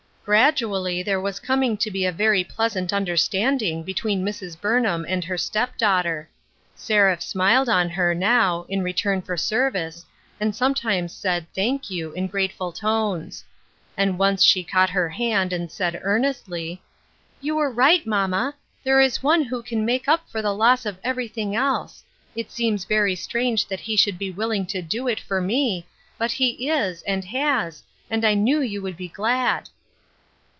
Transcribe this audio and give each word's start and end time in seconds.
Gradually 0.23 1.01
there 1.03 1.19
was 1.19 1.39
coming 1.41 1.75
to 1.77 1.89
be 1.91 2.05
a 2.05 2.11
very 2.11 2.43
pleasant 2.43 2.93
understanding 2.93 3.83
between 3.83 4.23
Mrs. 4.23 4.57
Burnham 4.57 5.03
and 5.09 5.25
her 5.25 5.35
TRANSFORMATION. 5.35 5.77
255 5.77 5.77
step 5.77 5.77
daughter. 5.79 6.29
Seraph 6.75 7.21
smiled 7.23 7.67
on 7.67 7.89
her, 7.89 8.13
now, 8.15 8.65
in 8.69 8.81
return 8.83 9.21
for 9.23 9.35
service, 9.35 10.05
and 10.39 10.55
sometimes 10.55 11.11
said 11.11 11.47
"Thank 11.53 11.89
you," 11.89 12.13
in 12.13 12.27
grateful 12.27 12.71
tones; 12.71 13.43
and 13.97 14.17
once 14.19 14.41
she 14.43 14.63
caught 14.63 14.91
her 14.91 15.09
hand 15.09 15.51
and 15.51 15.69
said 15.71 15.99
earnestly," 16.01 16.81
You 17.41 17.55
were 17.55 17.71
right, 17.71 18.05
mamma; 18.07 18.55
there 18.85 19.01
is 19.01 19.23
One 19.23 19.41
who 19.43 19.61
can 19.63 19.83
make 19.83 20.07
up 20.07 20.29
for 20.29 20.41
the 20.41 20.53
loss 20.55 20.85
of 20.85 20.99
everything 21.03 21.55
else; 21.57 22.03
it 22.37 22.51
seems 22.51 22.85
very 22.85 23.15
strange 23.15 23.67
that 23.67 23.81
He 23.81 23.97
should 23.97 24.19
be 24.19 24.31
willing 24.31 24.65
to 24.67 24.81
do 24.83 25.07
it 25.09 25.19
for 25.19 25.41
me, 25.41 25.87
but 26.17 26.31
He 26.33 26.69
is, 26.69 27.01
and 27.01 27.25
has, 27.25 27.83
and 28.09 28.23
I 28.23 28.33
knew 28.35 28.61
you 28.61 28.81
would 28.83 28.95
be 28.95 29.09
glad." 29.09 29.67